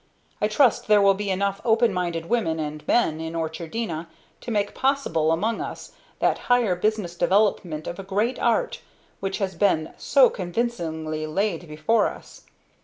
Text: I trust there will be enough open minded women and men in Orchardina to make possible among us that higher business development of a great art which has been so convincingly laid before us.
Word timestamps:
I 0.41 0.47
trust 0.47 0.87
there 0.87 0.99
will 0.99 1.13
be 1.13 1.29
enough 1.29 1.61
open 1.63 1.93
minded 1.93 2.25
women 2.25 2.59
and 2.59 2.83
men 2.87 3.19
in 3.21 3.35
Orchardina 3.35 4.07
to 4.39 4.49
make 4.49 4.73
possible 4.73 5.31
among 5.31 5.61
us 5.61 5.91
that 6.17 6.39
higher 6.49 6.75
business 6.75 7.13
development 7.13 7.85
of 7.85 7.99
a 7.99 8.03
great 8.03 8.39
art 8.39 8.81
which 9.19 9.37
has 9.37 9.53
been 9.53 9.93
so 9.97 10.27
convincingly 10.31 11.27
laid 11.27 11.67
before 11.67 12.07
us. 12.07 12.45